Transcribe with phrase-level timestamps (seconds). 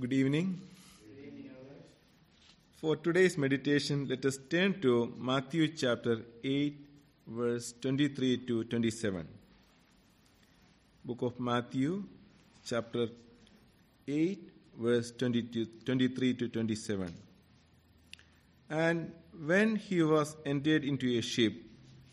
[0.00, 0.58] Good evening.
[2.80, 6.74] For today's meditation, let us turn to Matthew chapter 8,
[7.26, 9.28] verse 23 to 27.
[11.04, 12.04] Book of Matthew,
[12.64, 13.08] chapter
[14.08, 17.12] 8, verse 22, 23 to 27.
[18.70, 19.12] And
[19.44, 21.52] when he was entered into a ship,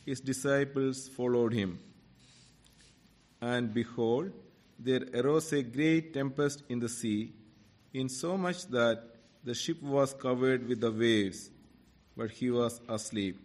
[0.06, 1.80] his disciples followed him.
[3.40, 4.34] And behold,
[4.78, 7.32] there arose a great tempest in the sea,
[8.00, 9.04] insomuch that
[9.44, 11.50] the ship was covered with the waves,
[12.16, 13.40] but he was asleep.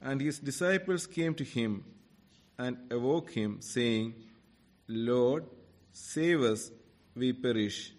[0.00, 1.84] And his disciples came to him
[2.58, 4.14] and awoke him, saying,
[4.88, 5.44] Lord,
[5.92, 6.70] save us,
[7.14, 7.92] we perish.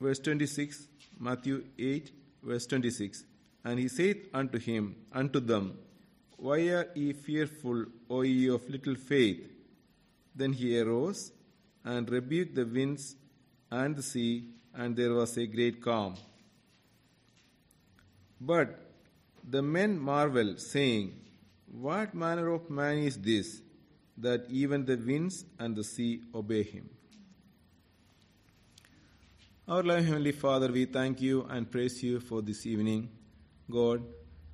[0.00, 0.86] Verse 26,
[1.18, 3.24] Matthew 8, verse 26.
[3.64, 5.76] And he saith unto him, unto them,
[6.36, 9.57] Why are ye fearful, O ye of little faith?
[10.38, 11.32] Then he arose
[11.84, 13.16] and rebuked the winds
[13.70, 16.14] and the sea, and there was a great calm.
[18.40, 18.68] But
[19.56, 21.14] the men marveled, saying,
[21.66, 23.60] What manner of man is this,
[24.16, 26.88] that even the winds and the sea obey him?
[29.66, 33.10] Our loving Heavenly Father, we thank you and praise you for this evening.
[33.68, 34.02] God,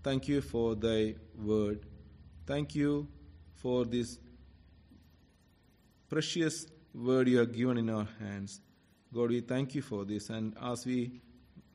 [0.03, 1.85] thank you for thy word.
[2.47, 3.07] Thank you
[3.57, 4.19] for this
[6.15, 8.61] precious word you have given in our hands.
[9.13, 10.31] God, we thank you for this.
[10.31, 11.21] And as we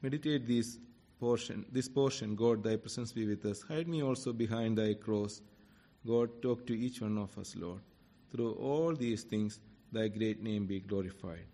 [0.01, 0.77] meditate this
[1.19, 3.61] portion, this portion, God, thy presence be with us.
[3.63, 5.41] Hide me also behind thy cross.
[6.07, 7.81] God, talk to each one of us, Lord.
[8.31, 9.59] Through all these things,
[9.91, 11.47] thy great name be glorified.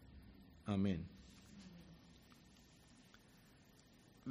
[0.70, 1.04] Amen.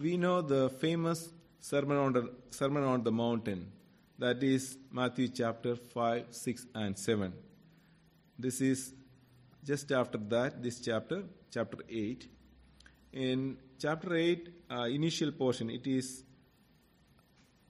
[0.00, 3.72] We know the famous Sermon on the, Sermon on the Mountain,
[4.20, 7.32] that is Matthew chapter 5, 6, and 7.
[8.38, 8.92] This is
[9.64, 12.28] just after that, this chapter, chapter 8.
[13.12, 16.24] In chapter 8, uh, initial portion, it is,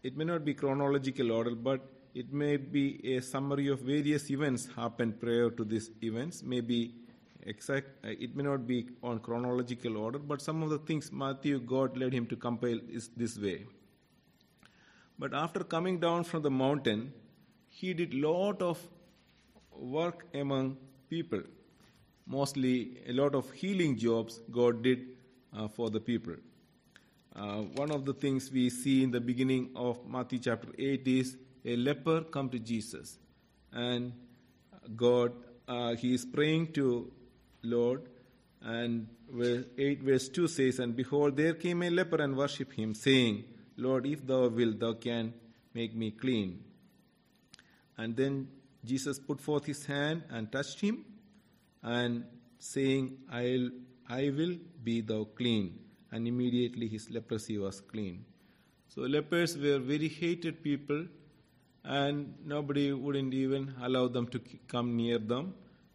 [0.03, 1.81] it may not be chronological order, but
[2.15, 6.95] it may be a summary of various events happened prior to these events, maybe
[7.47, 11.59] exact uh, it may not be on chronological order but some of the things matthew
[11.61, 13.67] god led him to compile is this way
[15.19, 17.13] but after coming down from the mountain
[17.69, 18.79] he did lot of
[19.79, 20.77] work among
[21.09, 21.43] people
[22.27, 25.07] mostly a lot of healing jobs god did
[25.57, 26.35] uh, for the people
[27.37, 31.37] uh, one of the things we see in the beginning of matthew chapter 8 is
[31.65, 33.19] a leper come to jesus
[33.73, 34.13] and
[34.97, 35.33] god
[35.67, 37.11] uh, he is praying to
[37.65, 38.03] Lord.
[38.61, 42.95] And verse 8 verse 2 says, And behold, there came a leper and worshipped him,
[42.95, 43.45] saying,
[43.77, 45.35] Lord, if thou wilt, thou can
[45.75, 46.63] make me clean.
[47.97, 48.49] And then
[48.85, 51.05] Jesus put forth his hand and touched him,
[51.83, 52.25] and
[52.59, 53.71] saying, I'll,
[54.09, 55.79] I will be thou clean.
[56.13, 58.25] And immediately his leprosy was clean.
[58.89, 61.07] So lepers were very hated people,
[61.85, 65.55] and nobody wouldn't even allow them to come near them.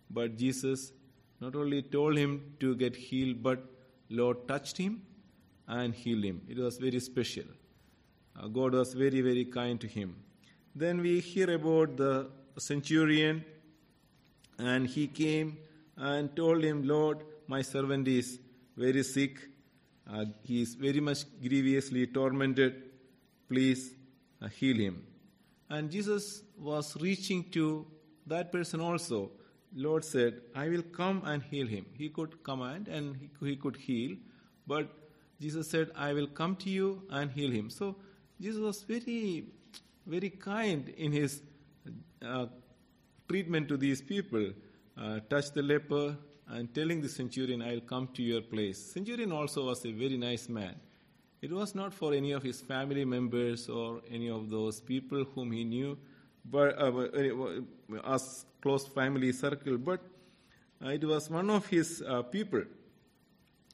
[0.10, 0.92] But Jesus
[1.40, 3.64] not only told him to get healed, but
[4.10, 5.02] Lord touched him
[5.68, 6.42] and healed him.
[6.50, 7.46] It was very special.
[8.38, 10.16] Uh, God was very, very kind to him.
[10.76, 13.44] Then we hear about the centurion,
[14.58, 15.58] and he came
[15.98, 18.40] and told him, Lord, my servant is
[18.76, 19.40] very sick.
[20.12, 22.84] Uh, he is very much grievously tormented.
[23.48, 23.96] Please
[24.42, 25.04] uh, heal him.
[25.70, 27.86] And Jesus was reaching to
[28.28, 29.32] that person also.
[29.76, 31.86] Lord said, I will come and heal him.
[31.96, 34.18] He could command and he, he could heal,
[34.66, 34.90] but
[35.40, 37.70] Jesus said, I will come to you and heal him.
[37.70, 37.96] So
[38.42, 39.46] Jesus was very,
[40.06, 41.42] very kind in his
[42.26, 42.48] uh,
[43.28, 44.52] treatment to these people.
[44.98, 48.78] Uh, touch the leper and telling the centurion, I will come to your place.
[48.78, 50.76] Centurion also was a very nice man.
[51.42, 55.52] It was not for any of his family members or any of those people whom
[55.52, 55.98] he knew,
[56.44, 57.08] but uh,
[58.06, 60.02] as close family circle, but
[60.84, 62.64] uh, it was one of his uh, people,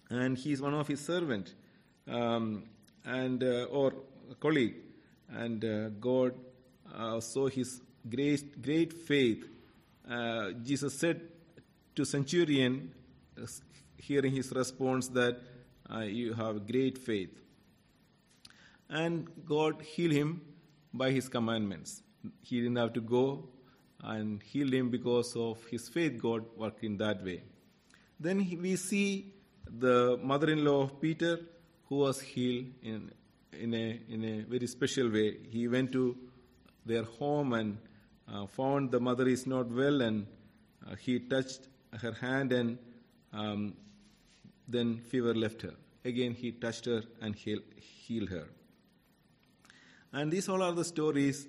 [0.09, 1.55] and he is one of his servant,
[2.07, 2.63] um,
[3.05, 3.93] and uh, or
[4.39, 4.75] colleague,
[5.29, 6.35] and uh, God
[6.93, 9.45] uh, saw his great great faith.
[10.09, 11.21] Uh, Jesus said
[11.95, 12.91] to centurion,
[13.97, 15.39] hearing his response that
[16.07, 17.41] you have great faith,
[18.89, 20.41] and God healed him
[20.93, 22.01] by his commandments.
[22.41, 23.49] He didn't have to go
[24.03, 27.41] and healed him because of his faith, God worked in that way.
[28.19, 29.33] Then he, we see
[29.65, 31.39] the mother in law of Peter
[31.87, 33.11] who was healed in,
[33.59, 35.37] in, a, in a very special way.
[35.49, 36.15] He went to
[36.85, 37.77] their home and
[38.31, 40.25] uh, found the mother is not well, and
[40.89, 41.67] uh, he touched
[42.01, 42.77] her hand and
[43.33, 43.73] um,
[44.67, 45.73] then fever left her.
[46.03, 48.47] Again, he touched her and heal, healed her.
[50.13, 51.47] And these all are the stories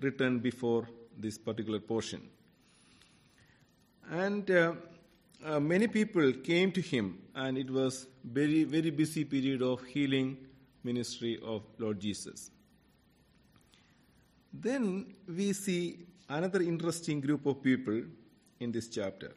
[0.00, 0.88] written before
[1.18, 2.28] this particular portion.
[4.10, 4.74] And uh,
[5.44, 10.36] uh, many people came to him, and it was very very busy period of healing
[10.84, 12.50] ministry of Lord Jesus.
[14.52, 18.02] Then we see another interesting group of people
[18.60, 19.32] in this chapter.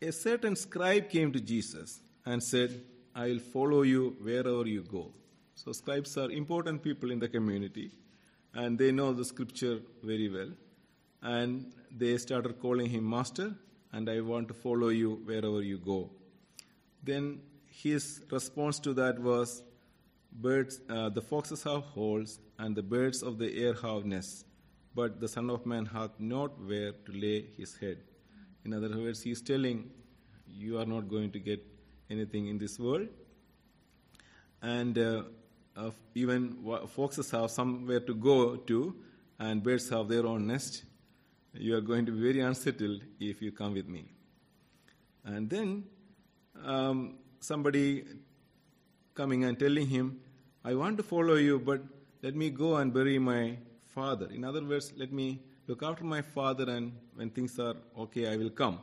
[0.00, 2.82] A certain scribe came to Jesus and said,
[3.14, 5.12] I will follow you wherever you go.
[5.54, 7.92] So, scribes are important people in the community
[8.54, 10.50] and they know the scripture very well.
[11.22, 13.54] And they started calling him Master,
[13.92, 16.10] and I want to follow you wherever you go.
[17.02, 19.62] Then his response to that was,
[20.32, 24.44] Birds, uh, the foxes have holes, and the birds of the air have nests,
[24.94, 27.98] but the Son of Man hath not where to lay his head.
[28.64, 29.90] In other words, he is telling,
[30.46, 31.64] You are not going to get
[32.10, 33.08] anything in this world.
[34.62, 35.22] And uh,
[35.76, 36.56] uh, even
[36.88, 38.94] foxes have somewhere to go to,
[39.38, 40.84] and birds have their own nest.
[41.52, 44.06] You are going to be very unsettled if you come with me.
[45.24, 45.84] And then
[46.64, 48.04] um, somebody
[49.14, 50.20] coming and telling him,
[50.64, 51.82] I want to follow you, but
[52.22, 53.56] let me go and bury my
[53.86, 54.26] father.
[54.26, 58.36] In other words, let me look after my father, and when things are okay, I
[58.36, 58.78] will come.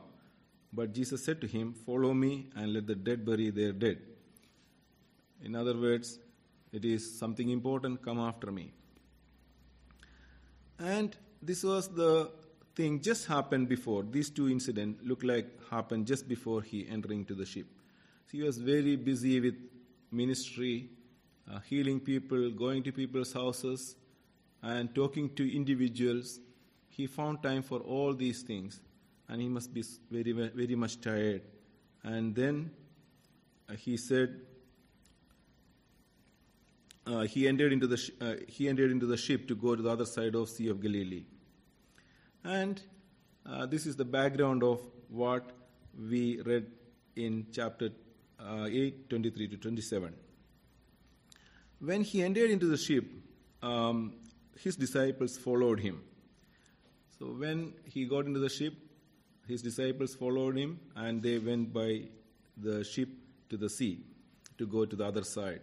[0.72, 4.00] But Jesus said to him, Follow me and let the dead bury their dead.
[5.44, 6.20] In other words,
[6.72, 8.72] it is something important, come after me.
[10.78, 12.32] And this was the
[12.76, 14.04] thing just happened before.
[14.04, 17.68] These two incidents look like happened just before he entering to the ship.
[18.28, 19.56] So he was very busy with
[20.12, 20.90] ministry,
[21.52, 23.96] uh, healing people, going to people's houses,
[24.62, 26.40] and talking to individuals.
[26.88, 28.82] He found time for all these things,
[29.28, 31.42] and he must be very, very much tired.
[32.04, 32.72] And then
[33.70, 34.42] uh, he said,
[37.08, 39.82] uh, he entered into the sh- uh, he entered into the ship to go to
[39.82, 41.24] the other side of Sea of Galilee.
[42.44, 42.82] And
[43.46, 45.52] uh, this is the background of what
[45.98, 46.68] we read
[47.16, 47.90] in chapter
[48.40, 50.14] uh, 8, 23 to 27.
[51.80, 53.06] When he entered into the ship,
[53.62, 54.14] um,
[54.58, 56.02] his disciples followed him.
[57.18, 58.74] So when he got into the ship,
[59.48, 62.04] his disciples followed him and they went by
[62.58, 63.10] the ship
[63.50, 64.04] to the sea
[64.58, 65.62] to go to the other side.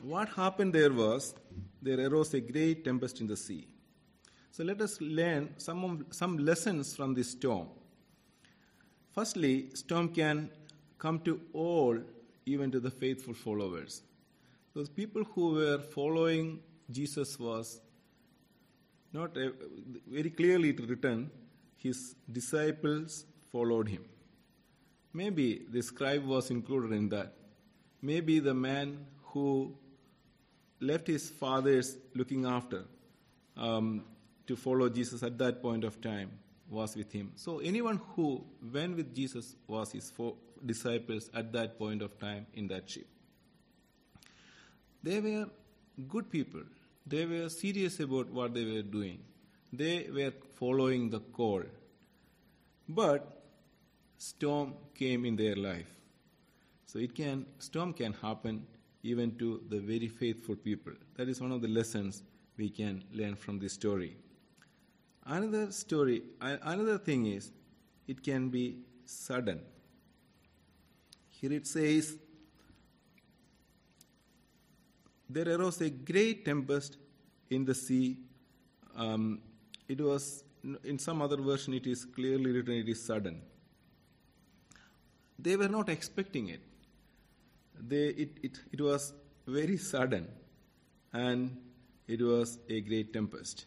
[0.00, 1.34] What happened there was
[1.82, 3.66] there arose a great tempest in the sea.
[4.50, 7.68] So let us learn some, some lessons from this storm.
[9.18, 10.48] Firstly, storm can
[10.96, 11.98] come to all,
[12.46, 14.02] even to the faithful followers.
[14.74, 17.80] Those people who were following Jesus was
[19.12, 19.50] not a,
[20.06, 21.32] very clearly written,
[21.78, 24.04] his disciples followed him.
[25.12, 27.32] Maybe the scribe was included in that.
[28.00, 29.74] Maybe the man who
[30.78, 32.84] left his fathers looking after
[33.56, 34.04] um,
[34.46, 36.30] to follow Jesus at that point of time
[36.70, 37.32] was with him.
[37.36, 40.34] So anyone who went with Jesus was his four
[40.64, 43.06] disciples at that point of time in that ship.
[45.02, 45.46] They were
[46.08, 46.62] good people.
[47.06, 49.20] They were serious about what they were doing.
[49.72, 51.62] They were following the call.
[52.88, 53.42] But
[54.16, 55.86] storm came in their life.
[56.86, 58.66] So it can storm can happen
[59.02, 60.92] even to the very faithful people.
[61.16, 62.22] That is one of the lessons
[62.56, 64.16] we can learn from this story.
[65.36, 67.50] Another story, another thing is,
[68.06, 69.60] it can be sudden.
[71.28, 72.16] Here it says,
[75.30, 76.96] There arose a great tempest
[77.50, 78.18] in the sea.
[78.96, 79.42] Um,
[79.86, 80.44] it was,
[80.82, 83.42] in some other version, it is clearly written, it is sudden.
[85.38, 86.62] They were not expecting it
[87.80, 89.12] they, it, it, it was
[89.46, 90.26] very sudden
[91.12, 91.56] and
[92.06, 93.66] it was a great tempest.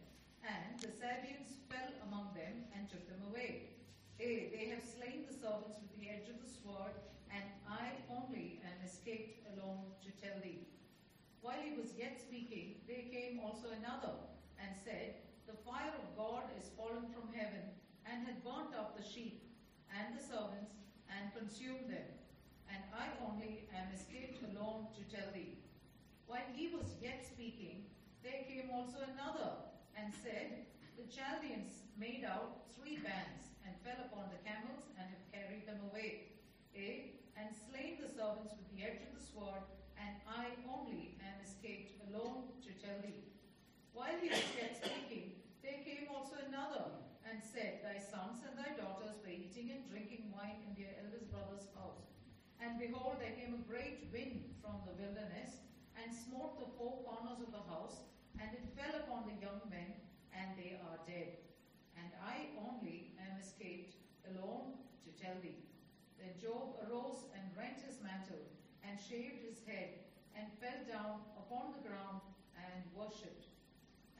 [4.61, 6.93] they have slain the servants with the edge of the sword,
[7.33, 10.67] and I only am escaped alone to tell thee.
[11.41, 14.13] While he was yet speaking, there came also another
[14.61, 17.73] and said, The fire of God is fallen from heaven
[18.05, 19.41] and hath burnt up the sheep
[19.89, 20.77] and the servants
[21.09, 22.05] and consumed them.
[22.69, 25.57] And I only am escaped alone to tell thee.
[26.27, 27.89] While he was yet speaking,
[28.21, 34.31] there came also another and said, The Chaldeans made out three bands and fell upon
[34.31, 36.37] the camels and have carried them away.
[36.71, 39.63] Yea, and slain the servants with the edge of the sword,
[39.99, 43.27] and I only am escaped alone to tell thee.
[43.91, 48.75] While he was yet speaking, there came also another and said, Thy sons and thy
[48.75, 52.11] daughters were eating and drinking wine in their eldest brother's house.
[52.61, 55.61] And behold, there came a great wind from the wilderness,
[55.97, 58.05] and smote the four corners of the house,
[58.39, 59.97] and it fell upon the young men,
[60.33, 61.50] and they are dead.
[61.97, 63.95] And I only am escaped
[64.29, 65.65] alone to tell thee.
[66.19, 68.45] Then Job arose and rent his mantle,
[68.85, 70.05] and shaved his head,
[70.37, 72.21] and fell down upon the ground,
[72.55, 73.49] and worshipped,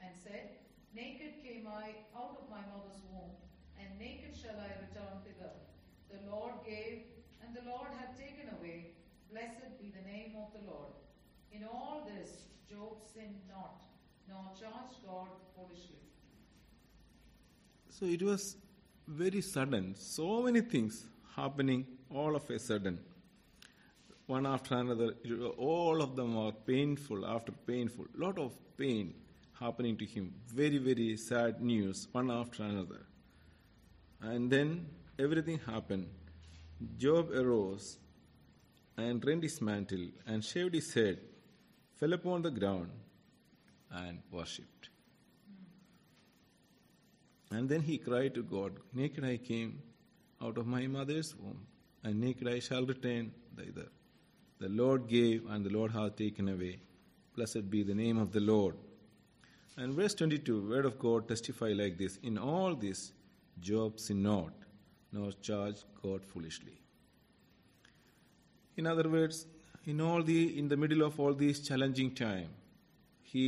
[0.02, 0.58] and said,
[0.94, 3.32] Naked came I out of my mother's womb,
[3.80, 5.56] and naked shall I return thither.
[6.12, 7.08] The Lord gave,
[7.40, 8.92] and the Lord hath taken away.
[9.30, 10.92] Blessed be the name of the Lord.
[11.50, 13.80] In all this Job sinned not,
[14.28, 16.11] nor charged God foolishly.
[17.98, 18.56] So it was
[19.06, 19.94] very sudden.
[19.96, 21.04] So many things
[21.36, 22.98] happening all of a sudden.
[24.26, 25.14] One after another.
[25.58, 28.06] All of them are painful after painful.
[28.16, 29.14] Lot of pain
[29.60, 30.32] happening to him.
[30.46, 33.02] Very, very sad news, one after another.
[34.22, 34.86] And then
[35.18, 36.06] everything happened.
[36.96, 37.98] Job arose
[38.96, 41.18] and rent his mantle and shaved his head,
[41.98, 42.90] fell upon the ground,
[43.90, 44.71] and worshipped.
[47.52, 49.80] And then he cried to God, Naked I came
[50.40, 51.66] out of my mother's womb,
[52.02, 53.88] and naked I shall return thither.
[54.58, 56.80] The Lord gave, and the Lord hath taken away.
[57.36, 58.76] Blessed be the name of the Lord.
[59.76, 63.12] And verse 22, word of God testify like this In all this,
[63.60, 64.52] Job sinned not,
[65.12, 66.78] nor charged God foolishly.
[68.76, 69.46] In other words,
[69.84, 72.50] in all the in the middle of all this challenging time,
[73.20, 73.46] he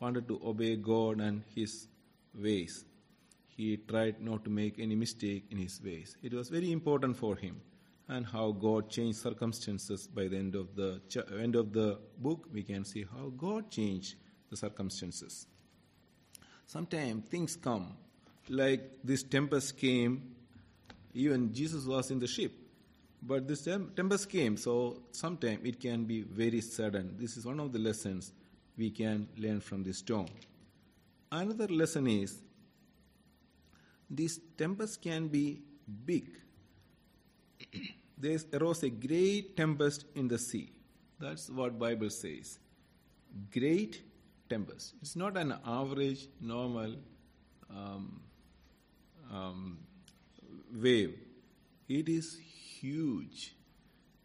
[0.00, 1.88] wanted to obey God and his
[2.34, 2.84] ways.
[3.56, 6.16] He tried not to make any mistake in his ways.
[6.22, 7.60] It was very important for him,
[8.08, 10.06] and how God changed circumstances.
[10.06, 11.00] By the end of the
[11.40, 14.16] end of the book, we can see how God changed
[14.50, 15.46] the circumstances.
[16.66, 17.96] Sometimes things come,
[18.48, 20.34] like this tempest came.
[21.14, 22.52] Even Jesus was in the ship,
[23.22, 24.56] but this tem- tempest came.
[24.56, 27.14] So sometimes it can be very sudden.
[27.18, 28.32] This is one of the lessons
[28.76, 30.26] we can learn from this storm.
[31.30, 32.40] Another lesson is
[34.10, 35.62] these tempests can be
[36.04, 36.28] big.
[38.18, 40.70] there arose a great tempest in the sea.
[41.18, 42.58] That's what Bible says.
[43.52, 44.02] Great
[44.48, 44.94] tempest.
[45.00, 46.94] It's not an average, normal
[47.70, 48.20] um,
[49.32, 49.78] um,
[50.72, 51.18] wave.
[51.88, 52.38] It is
[52.80, 53.54] huge.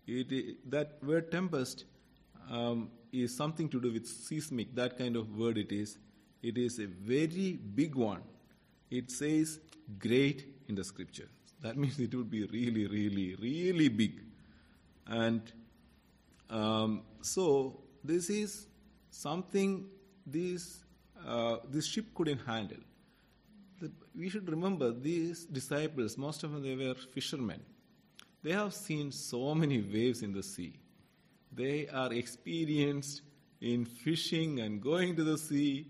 [0.07, 1.85] It that word tempest
[2.49, 4.75] um, is something to do with seismic.
[4.75, 5.97] That kind of word it is.
[6.41, 8.21] It is a very big one.
[8.89, 9.59] It says
[9.99, 11.27] great in the scripture.
[11.61, 14.21] That means it would be really, really, really big.
[15.07, 15.41] And
[16.49, 18.67] um, so this is
[19.09, 19.85] something
[20.25, 20.83] this
[21.27, 22.77] uh, this ship couldn't handle.
[23.81, 26.17] The, we should remember these disciples.
[26.17, 27.61] Most of them they were fishermen.
[28.41, 30.79] They have seen so many waves in the sea.
[31.51, 33.21] They are experienced
[33.59, 35.87] in fishing and going to the sea.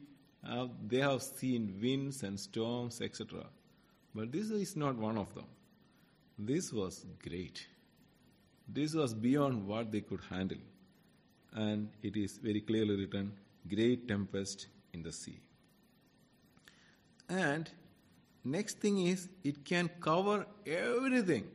[0.48, 3.46] Uh, they have seen winds and storms, etc.
[4.15, 5.46] But this is not one of them.
[6.38, 7.67] This was great.
[8.67, 10.58] This was beyond what they could handle.
[11.53, 13.34] And it is very clearly written
[13.67, 15.39] great tempest in the sea.
[17.27, 17.69] And
[18.43, 21.46] next thing is it can cover everything.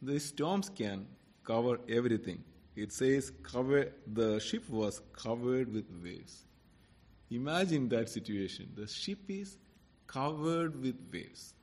[0.00, 1.06] The storms can
[1.44, 2.42] cover everything.
[2.74, 6.44] It says cover the ship was covered with waves.
[7.32, 8.68] Imagine that situation.
[8.76, 9.56] The ship is
[10.06, 11.54] covered with waves.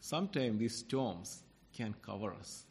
[0.00, 1.42] Sometimes these storms
[1.74, 2.64] can cover us.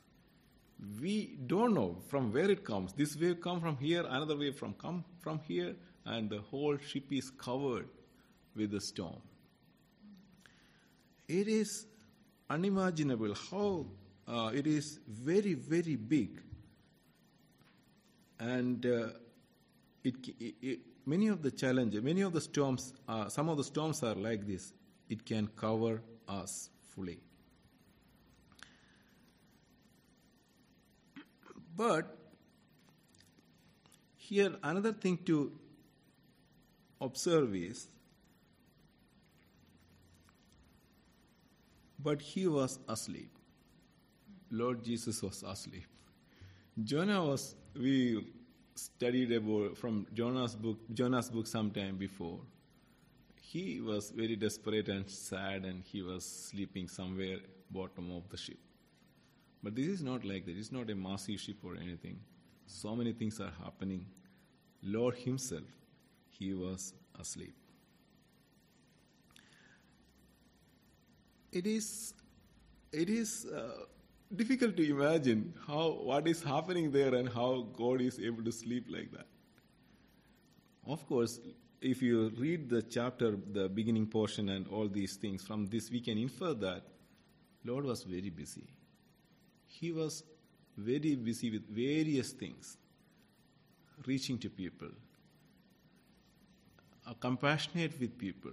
[1.00, 2.94] We don't know from where it comes.
[2.94, 7.12] This wave come from here, another wave from come from here, and the whole ship
[7.12, 7.88] is covered
[8.56, 9.22] with the storm.
[11.28, 11.86] It is
[12.50, 13.86] unimaginable how
[14.28, 16.42] uh, it is very, very big.
[18.40, 19.10] And uh,
[20.04, 23.64] it, it, it, many of the challenges, many of the storms, uh, some of the
[23.64, 24.74] storms are like this.
[25.10, 27.20] It can cover us fully.
[31.76, 32.18] But
[34.18, 35.52] here, another thing to
[37.00, 37.88] observe is
[42.00, 43.30] but he was asleep.
[44.52, 45.88] Lord Jesus was asleep.
[46.84, 48.26] Jonah was, we
[48.78, 52.40] studied about from Jonah's book, Jonah's book sometime before.
[53.42, 57.38] He was very desperate and sad, and he was sleeping somewhere
[57.72, 58.58] bottom of the ship.
[59.64, 60.58] But this is not like that.
[60.58, 62.20] It's not a massive ship or anything.
[62.66, 64.06] So many things are happening.
[64.84, 65.64] Lord Himself,
[66.30, 67.56] He was asleep.
[71.52, 72.14] It is,
[72.92, 73.86] it is uh,
[74.36, 78.88] difficult to imagine how what is happening there and how God is able to sleep
[78.90, 79.28] like that.
[80.86, 81.40] Of course,
[81.82, 86.02] if you read the chapter, the beginning portion, and all these things, from this we
[86.02, 86.84] can infer that
[87.66, 88.68] Lord was very busy.
[89.66, 90.24] He was
[90.78, 92.78] very busy with various things,
[94.06, 94.90] reaching to people,
[97.06, 98.52] uh, compassionate with people.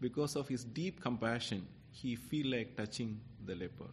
[0.00, 3.90] Because of his deep compassion, he feel like touching the leper.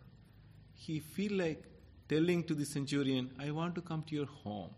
[0.86, 1.64] He feel like
[2.10, 4.70] telling to the centurion, "I want to come to your home."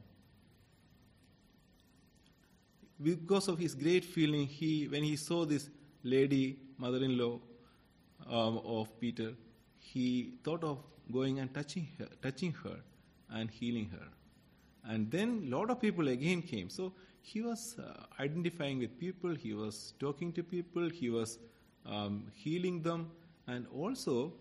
[3.07, 5.69] Because of his great feeling, he when he saw this
[6.03, 6.45] lady,
[6.77, 7.33] mother-in-law
[8.27, 9.33] um, of Peter,
[9.77, 10.05] he
[10.43, 10.79] thought of
[11.11, 12.77] going and touching her, touching her
[13.29, 14.07] and healing her.
[14.83, 16.69] And then a lot of people again came.
[16.69, 21.37] So he was uh, identifying with people, he was talking to people, he was
[21.85, 23.11] um, healing them,
[23.47, 24.33] and also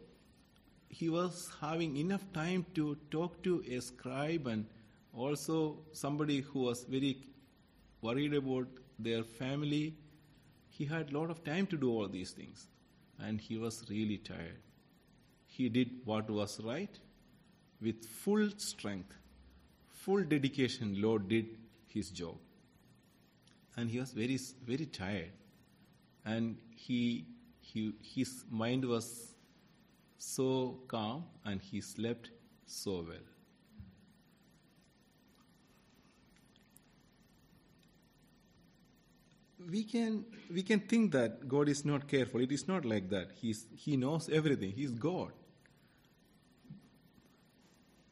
[0.89, 4.67] he was having enough time to talk to a scribe and
[5.13, 7.19] also somebody who was very
[8.01, 8.67] worried about
[8.99, 9.95] their family.
[10.71, 12.69] He had a lot of time to do all these things,
[13.19, 14.61] and he was really tired.
[15.47, 16.99] He did what was right
[17.81, 19.15] with full strength,
[19.91, 21.01] full dedication.
[21.03, 21.47] Lord did
[21.87, 22.37] his job,
[23.77, 25.33] and he was very very tired,
[26.25, 27.27] and he,
[27.61, 29.35] he his mind was
[30.19, 32.31] so calm, and he slept
[32.67, 33.29] so well.
[39.71, 42.41] we can we can think that God is not careful.
[42.41, 43.31] It is not like that.
[43.41, 44.73] He's, he knows everything.
[44.73, 45.33] He's God.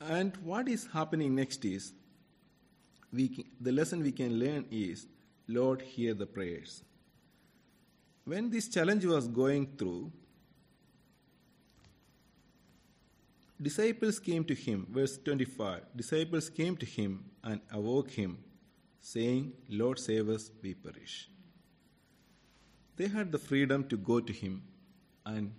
[0.00, 1.92] And what is happening next is
[3.12, 5.06] we can, the lesson we can learn is
[5.48, 6.82] Lord hear the prayers.
[8.24, 10.12] When this challenge was going through,
[13.60, 15.82] disciples came to him, verse 25.
[15.96, 18.38] Disciples came to him and awoke him,
[19.00, 21.28] saying, Lord, save us, we perish
[22.96, 24.62] they had the freedom to go to him
[25.26, 25.52] and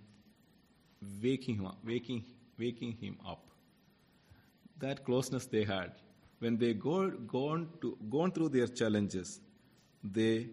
[1.22, 2.24] waking him up, waking,
[2.58, 3.44] waking him up.
[4.78, 5.92] That closeness they had.
[6.40, 9.40] When they go, gone, to, gone through their challenges,
[10.02, 10.48] they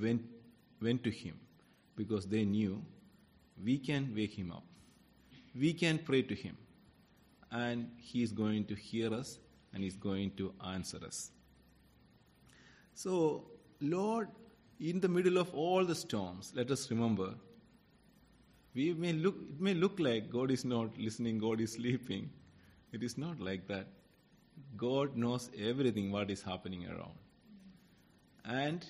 [0.00, 0.22] went,
[0.80, 1.38] went to him
[1.96, 2.82] because they knew
[3.64, 4.64] we can wake him up.
[5.58, 6.56] We can pray to him.
[7.50, 9.38] And he is going to hear us
[9.72, 11.30] and he's going to answer us.
[12.94, 13.44] So,
[13.80, 14.28] Lord
[14.80, 17.34] in the middle of all the storms, let us remember,
[18.74, 22.30] we may look, it may look like God is not listening, God is sleeping.
[22.92, 23.86] It is not like that.
[24.76, 27.14] God knows everything what is happening around.
[28.44, 28.86] And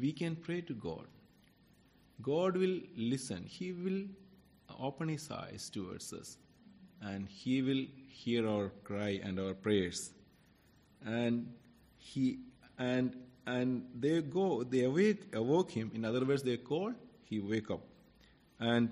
[0.00, 1.06] we can pray to God.
[2.22, 3.44] God will listen.
[3.46, 4.02] He will
[4.78, 6.36] open his eyes towards us.
[7.00, 10.10] And he will hear our cry and our prayers.
[11.04, 11.52] And
[11.96, 12.40] he
[12.78, 13.14] and
[13.48, 15.90] and they go, they awake, awoke him.
[15.94, 16.92] In other words, they call,
[17.24, 17.80] he wake up.
[18.60, 18.90] And,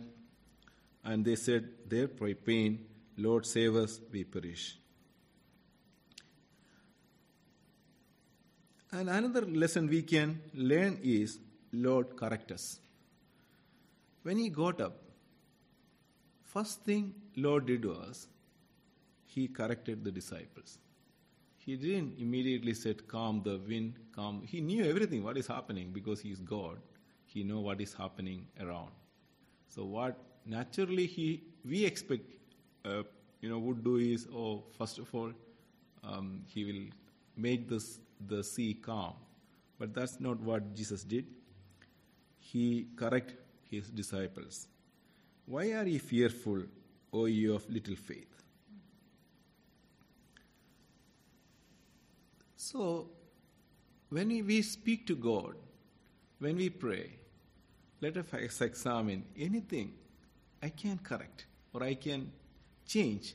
[1.04, 2.86] and they said, their pain,
[3.18, 4.78] Lord, save us, we perish.
[8.92, 11.38] And another lesson we can learn is,
[11.72, 12.78] Lord, correct us.
[14.22, 14.96] When he got up,
[16.56, 18.28] first thing Lord did was,
[19.24, 20.78] he corrected the disciples.
[21.64, 24.42] He didn't immediately said, calm the wind, calm.
[24.52, 26.78] He knew everything, what is happening, because he is God.
[27.24, 28.92] He know what is happening around.
[29.68, 30.16] So what
[30.46, 32.24] naturally he we expect,
[32.84, 33.02] uh,
[33.40, 35.32] you know, would do is, oh, first of all,
[36.04, 36.84] um, he will
[37.36, 39.14] make this the sea calm.
[39.78, 41.26] But that's not what Jesus did.
[42.38, 43.34] He correct
[43.70, 44.68] his disciples.
[45.46, 46.62] Why are ye fearful,
[47.12, 48.42] O ye of little faith?
[52.56, 53.08] So,
[54.08, 55.54] when we speak to God,
[56.38, 57.10] when we pray,
[58.00, 59.92] let us examine anything
[60.62, 62.30] I can correct or I can
[62.86, 63.34] change.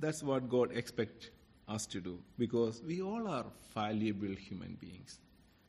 [0.00, 1.28] That's what God expects
[1.68, 5.20] us to do because we all are fallible human beings.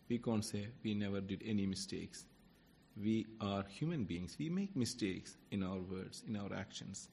[0.09, 2.25] we can't say we never did any mistakes.
[3.01, 4.35] We are human beings.
[4.39, 7.09] We make mistakes in our words, in our actions,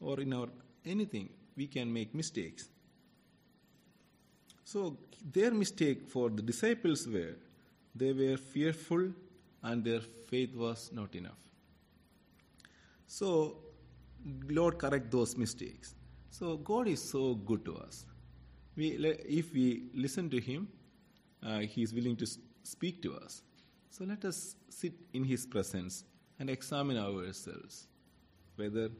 [0.00, 0.48] or in our
[0.84, 1.30] anything.
[1.56, 2.68] We can make mistakes.
[4.64, 4.98] So
[5.32, 7.36] their mistake for the disciples were
[7.94, 9.12] they were fearful
[9.62, 11.38] and their faith was not enough.
[13.06, 13.56] So
[14.48, 15.94] Lord correct those mistakes.
[16.30, 18.04] So God is so good to us.
[18.76, 18.88] We,
[19.26, 20.68] if we listen to Him,
[21.42, 22.26] uh, He is willing to
[22.62, 23.42] speak to us.
[23.90, 26.04] So let us sit in His presence
[26.38, 27.86] and examine ourselves
[28.56, 28.90] whether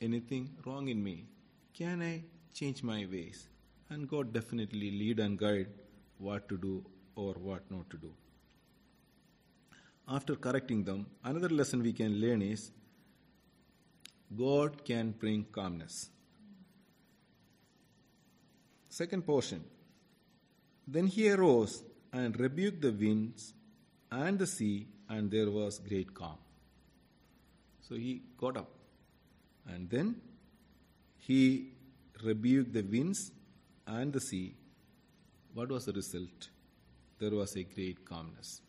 [0.00, 1.26] anything wrong in me.
[1.74, 3.48] Can I change my ways?
[3.90, 5.68] And God definitely lead and guide
[6.18, 8.12] what to do or what not to do.
[10.08, 12.70] After correcting them, another lesson we can learn is
[14.36, 16.10] God can bring calmness.
[18.88, 19.64] Second portion.
[20.86, 23.54] Then he arose and rebuked the winds
[24.10, 26.38] and the sea, and there was great calm.
[27.80, 28.70] So he got up.
[29.66, 30.16] And then
[31.18, 31.72] he
[32.24, 33.32] rebuked the winds
[33.86, 34.54] and the sea.
[35.54, 36.48] What was the result?
[37.18, 38.62] There was a great calmness.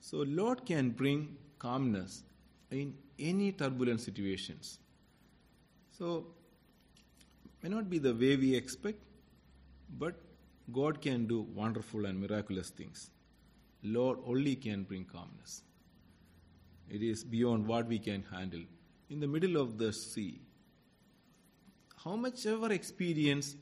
[0.00, 2.22] So Lord can bring calmness
[2.70, 4.78] in any turbulent situations.
[5.90, 6.26] So
[7.62, 9.00] may not be the way we expect,
[9.98, 10.14] but
[10.72, 13.10] God can do wonderful and miraculous things.
[13.86, 15.62] Lord only can bring calmness.
[16.88, 18.62] It is beyond what we can handle.
[19.10, 20.40] In the middle of the sea,
[22.04, 23.56] how much ever experience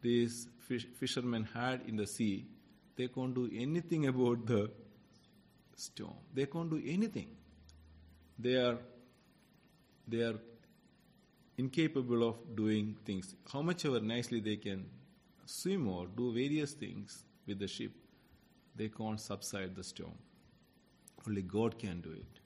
[0.00, 2.46] these fish, fishermen had in the sea,
[2.96, 4.70] they can't do anything about the
[5.76, 6.16] storm.
[6.34, 7.28] They can't do anything.
[8.38, 8.78] They are
[10.06, 10.38] they are
[11.58, 13.34] incapable of doing things.
[13.52, 14.86] How much ever nicely they can
[15.46, 17.92] swim or do various things with the ship,
[18.76, 20.18] they can't subside the storm.
[21.26, 22.40] Only God can do it.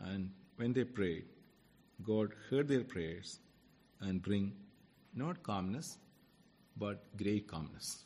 [0.00, 1.24] And when they prayed,
[2.02, 3.38] God heard their prayers
[4.00, 4.52] and bring
[5.14, 5.98] not calmness,
[6.76, 8.04] but great calmness.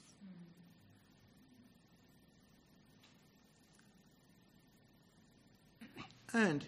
[6.34, 6.64] And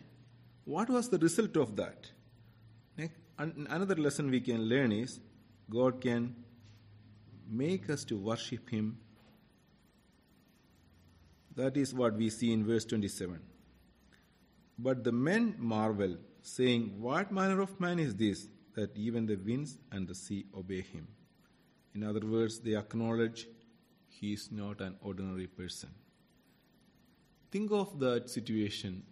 [0.64, 2.10] what was the result of that?
[3.36, 5.20] Another lesson we can learn is
[5.68, 6.36] God can
[7.48, 8.98] make us to worship Him.
[11.56, 13.40] That is what we see in verse 27.
[14.78, 19.78] But the men marvel, saying, What manner of man is this, that even the winds
[19.92, 21.06] and the sea obey him?
[21.94, 23.46] In other words, they acknowledge
[24.08, 25.90] he is not an ordinary person.
[27.52, 29.04] Think of that situation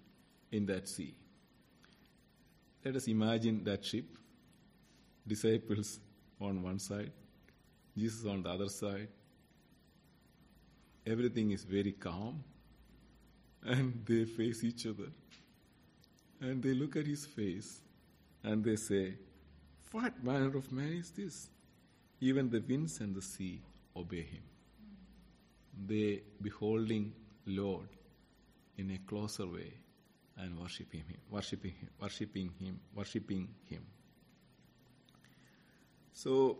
[0.50, 1.14] in that sea.
[2.84, 4.06] Let us imagine that ship,
[5.26, 6.00] disciples
[6.40, 7.12] on one side,
[7.96, 9.08] Jesus on the other side.
[11.06, 12.42] Everything is very calm,
[13.64, 15.10] and they face each other.
[16.40, 17.80] And they look at his face
[18.42, 19.14] and they say,
[19.92, 21.48] What manner of man is this?
[22.20, 23.62] Even the winds and the sea
[23.96, 24.42] obey him.
[25.86, 27.12] They beholding
[27.46, 27.88] Lord
[28.76, 29.72] in a closer way
[30.36, 33.86] and worshiping him, worshiping him, worshiping him, worshiping him.
[36.12, 36.58] So,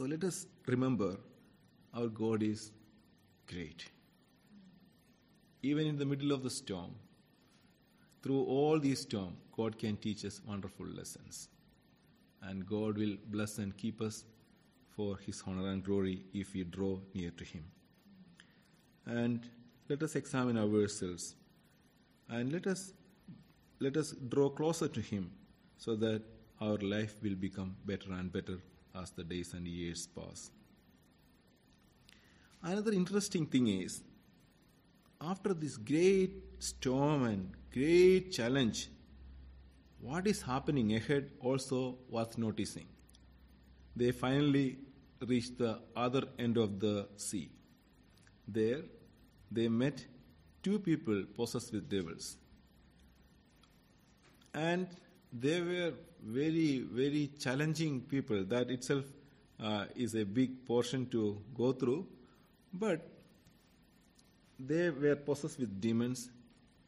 [0.00, 1.18] so let us remember
[1.92, 2.70] our God is
[3.46, 3.84] great.
[5.62, 6.94] Even in the middle of the storm,
[8.22, 11.50] through all these storms, God can teach us wonderful lessons.
[12.40, 14.24] And God will bless and keep us
[14.96, 17.64] for His honor and glory if we draw near to Him
[19.04, 19.50] and
[19.90, 21.34] let us examine ourselves
[22.30, 22.92] and let us
[23.80, 25.30] let us draw closer to him
[25.78, 26.22] so that
[26.60, 28.58] our life will become better and better
[28.94, 30.50] as the days and years pass.
[32.62, 34.02] Another interesting thing is
[35.20, 38.88] after this great storm and great challenge
[40.00, 42.86] what is happening ahead also worth noticing.
[43.94, 44.78] They finally
[45.26, 47.50] reached the other end of the sea.
[48.48, 48.82] There,
[49.50, 50.04] they met
[50.62, 52.36] two people possessed with devils.
[54.54, 54.88] And
[55.32, 55.92] they were
[56.24, 58.44] very, very challenging people.
[58.44, 59.04] That itself
[59.62, 62.06] uh, is a big portion to go through.
[62.72, 63.06] But
[64.58, 66.30] they were possessed with demons,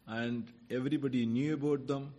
[0.06, 2.12] and everybody knew about them.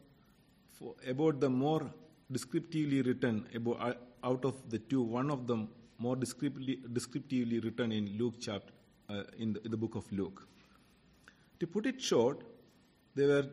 [0.80, 1.92] For, about them more
[2.32, 7.92] descriptively written about, uh, out of the two, one of them more descriptively, descriptively written
[7.92, 8.74] in Luke chapter
[9.10, 10.48] uh, in, the, in the book of Luke.
[11.60, 12.42] To put it short,
[13.16, 13.46] there were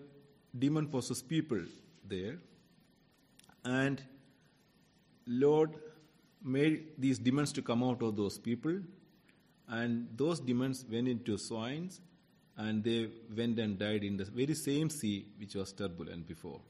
[0.59, 1.61] demon possessed people
[2.09, 2.39] there,
[3.65, 4.03] and
[5.27, 5.77] Lord
[6.43, 8.81] made these demons to come out of those people,
[9.69, 12.01] and those demons went into swines,
[12.57, 16.61] and they went and died in the very same sea which was turbulent before.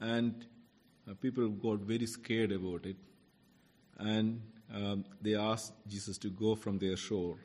[0.00, 0.46] And
[1.08, 2.96] uh, people got very scared about it,
[3.98, 4.40] and
[4.72, 7.36] um, they asked Jesus to go from their shore.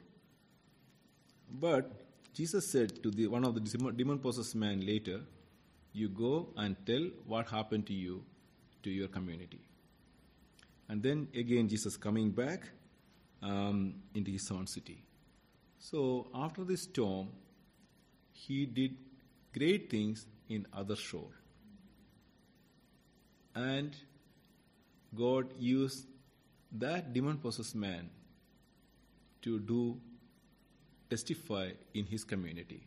[1.50, 1.92] But
[2.34, 5.22] Jesus said to the, one of the demon possessed man later,
[5.96, 8.22] You go and tell what happened to you
[8.84, 9.62] to your community.
[10.90, 12.70] And then again, Jesus coming back
[13.42, 15.04] um, into his own city.
[15.80, 17.30] So after this storm,
[18.34, 18.98] he did
[19.54, 21.32] great things in other shore.
[23.56, 23.96] And
[25.16, 26.08] God used
[26.74, 28.10] that demon possessed man
[29.44, 29.98] to do
[31.10, 32.86] testify in his community.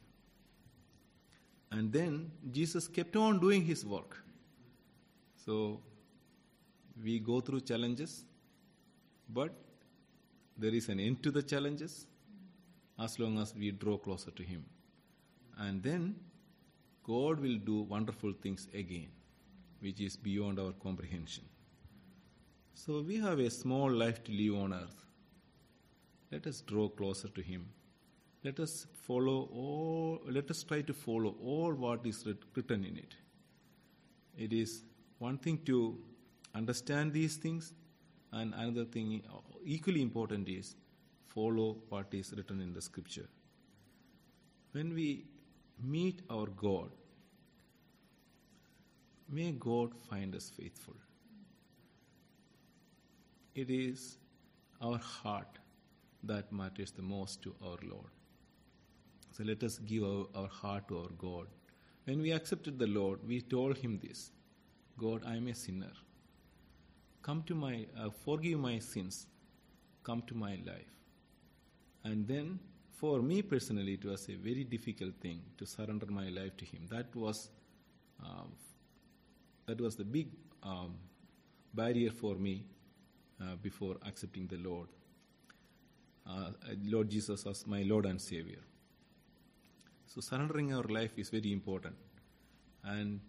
[1.70, 4.16] And then Jesus kept on doing his work.
[5.44, 5.80] So
[7.02, 8.24] we go through challenges,
[9.28, 9.52] but
[10.56, 12.06] there is an end to the challenges
[12.98, 14.64] as long as we draw closer to Him.
[15.56, 16.16] And then
[17.04, 19.08] God will do wonderful things again,
[19.80, 21.44] which is beyond our comprehension.
[22.74, 25.04] So we have a small life to live on earth.
[26.30, 27.66] Let us draw closer to Him.
[28.48, 32.24] Let us follow all, let us try to follow all what is
[32.56, 33.14] written in it.
[34.38, 34.84] It is
[35.18, 35.98] one thing to
[36.54, 37.74] understand these things,
[38.32, 39.22] and another thing
[39.64, 40.76] equally important is
[41.26, 43.28] follow what is written in the scripture.
[44.72, 45.26] When we
[45.82, 46.90] meet our God,
[49.28, 50.94] may God find us faithful.
[53.54, 54.16] It is
[54.80, 55.58] our heart
[56.22, 58.12] that matters the most to our Lord.
[59.38, 61.46] So let us give our, our heart to our God.
[62.04, 64.32] When we accepted the Lord, we told him this
[64.98, 65.92] God, I am a sinner
[67.28, 69.26] come to my, uh, forgive my sins,
[70.02, 70.94] come to my life.
[72.04, 72.58] And then,
[72.92, 76.86] for me personally, it was a very difficult thing to surrender my life to Him.
[76.90, 77.50] That was,
[78.24, 78.46] uh,
[79.66, 80.28] that was the big
[80.62, 80.94] um,
[81.74, 82.64] barrier for me
[83.42, 84.88] uh, before accepting the Lord,
[86.26, 86.50] uh,
[86.84, 88.62] Lord Jesus as my Lord and Savior.
[90.08, 91.94] So surrendering our life is very important,
[92.82, 93.20] and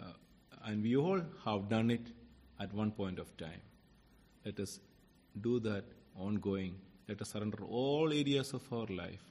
[0.00, 0.14] uh,
[0.64, 2.06] and we all have done it
[2.58, 3.60] at one point of time.
[4.44, 4.80] Let us
[5.42, 5.84] do that
[6.16, 6.76] ongoing.
[7.08, 9.24] Let us surrender all areas of our life.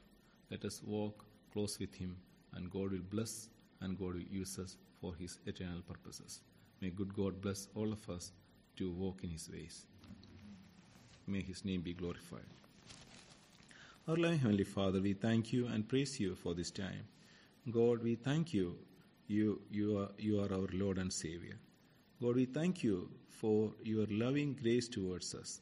[0.52, 2.16] Let us walk close with Him,
[2.54, 3.50] and God will bless
[3.82, 6.42] and God will use us for His eternal purposes.
[6.82, 8.32] May good God bless all of us
[8.78, 9.86] to walk in His ways.
[11.26, 12.46] May His name be glorified.
[14.10, 17.04] Our loving Heavenly Father, we thank you and praise you for this time.
[17.70, 18.78] God, we thank you.
[19.28, 21.56] You, you, are, you are our Lord and Savior.
[22.22, 25.60] God, we thank you for your loving grace towards us.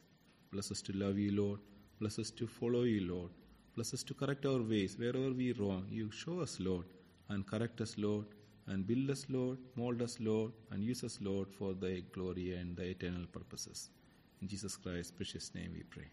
[0.52, 1.58] Bless us to love you, Lord.
[1.98, 3.30] Bless us to follow you, Lord.
[3.74, 4.96] Bless us to correct our ways.
[4.96, 6.86] Wherever we wrong, you show us, Lord,
[7.30, 8.26] and correct us, Lord,
[8.68, 12.76] and build us, Lord, mold us, Lord, and use us, Lord, for thy glory and
[12.76, 13.90] thy eternal purposes.
[14.40, 16.06] In Jesus Christ's precious name we pray.